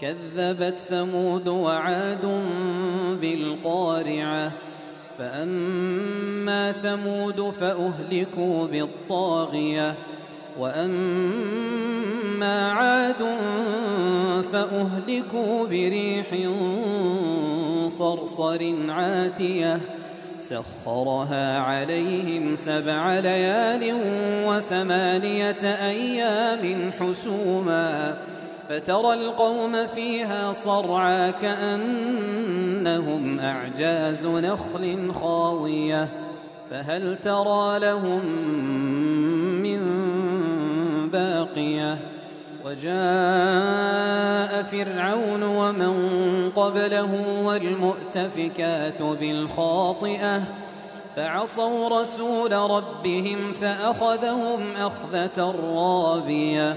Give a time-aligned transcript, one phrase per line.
[0.00, 2.42] كذبت ثمود وعاد
[3.20, 4.52] بالقارعة
[5.18, 9.94] فأما ثمود فأهلكوا بالطاغية
[10.58, 11.92] وأما
[12.72, 13.24] عاد
[14.52, 16.26] فأهلكوا بريح
[17.86, 19.80] صرصر عاتية
[20.40, 23.94] سخرها عليهم سبع ليال
[24.46, 28.16] وثمانية أيام حسوماً
[28.68, 36.08] فترى القوم فيها صرعى كأنهم أعجاز نخل خاوية
[36.70, 38.26] فهل ترى لهم
[39.62, 39.80] من
[41.10, 41.98] باقية
[42.64, 50.42] وجاء فرعون ومن قبله والمؤتفكات بالخاطئة
[51.16, 56.76] فعصوا رسول ربهم فأخذهم أخذة رابية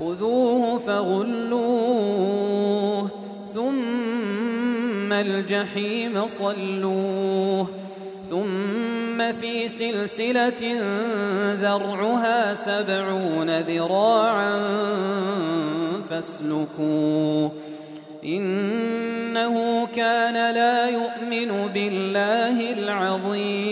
[0.00, 1.92] خذوه فغلوه
[3.54, 7.66] ثم الجحيم صلوه
[8.30, 10.80] ثم في سلسلة
[11.60, 14.58] ذرعها سبعون ذراعا
[16.10, 17.52] فاسلكوه
[18.24, 23.71] إنه كان لا يؤمن بالله العظيم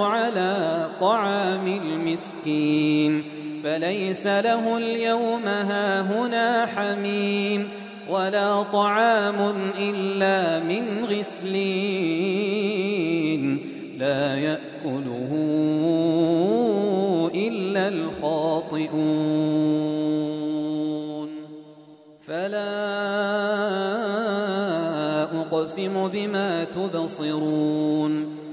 [0.00, 3.22] على طعام المسكين
[3.64, 7.68] فليس له اليوم هاهنا حميم
[8.08, 12.52] ولا طعام إلا من غسلين
[13.98, 15.30] لا يأكله
[17.34, 19.22] إلا الخاطئون.
[22.26, 22.72] فلا
[25.40, 28.42] أقسم بما تبصرون.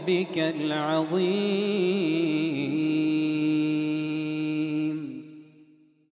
[0.00, 1.90] ربك العظيم.